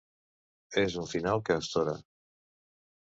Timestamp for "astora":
1.63-1.93